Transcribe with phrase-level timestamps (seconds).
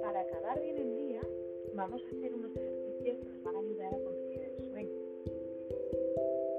[0.00, 1.20] Para acabar bien el día,
[1.74, 4.98] vamos a hacer unos ejercicios que nos van a ayudar a conseguir el sueño.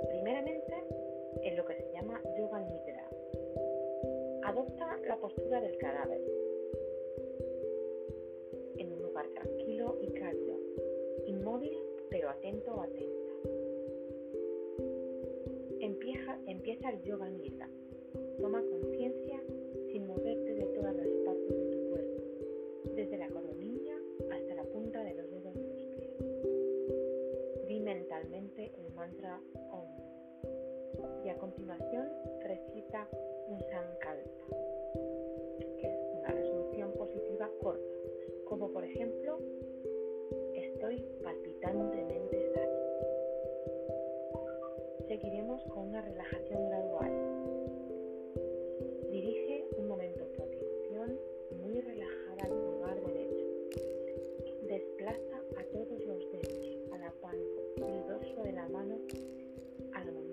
[0.10, 0.76] Primeramente,
[1.42, 3.10] en lo que se llama yoga nidra.
[4.44, 6.22] Adopta la postura del cadáver
[8.78, 10.60] en un lugar tranquilo y cálido,
[11.26, 11.76] inmóvil
[12.12, 13.34] pero atento o atenta.
[15.80, 17.68] Empieza, empieza el yoga nidra.
[18.40, 19.42] Toma conciencia
[19.92, 22.24] sin moverte de todas las partes de tu cuerpo,
[22.96, 23.96] desde la coronilla
[24.32, 26.18] hasta la punta de los dedos de los pies.
[27.68, 29.40] Di mentalmente el mantra
[29.72, 30.04] OM
[31.26, 32.10] y a continuación
[32.44, 33.08] recita
[33.48, 34.48] un sankalpa,
[35.80, 37.98] que es una resolución positiva corta,
[38.46, 39.40] como por ejemplo,
[40.54, 42.80] estoy palpitantemente sano.
[45.08, 46.83] Seguiremos con una relajación gradual.
[59.94, 60.33] A la muñeca,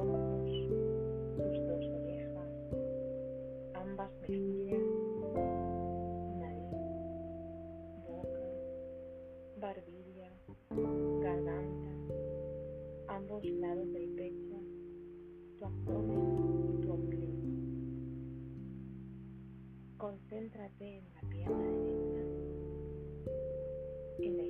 [0.00, 0.50] ojos,
[1.36, 2.48] sus dos orejas,
[3.74, 4.80] ambas mejillas,
[6.38, 6.72] nariz,
[8.06, 8.46] boca,
[9.58, 10.32] barbilla,
[11.20, 11.92] garganta,
[13.08, 14.56] ambos lados del pecho,
[15.58, 17.30] tu abdomen y tu ombligo.
[19.98, 22.22] Concéntrate en la pierna derecha,
[24.20, 24.49] en la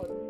[0.00, 0.27] God.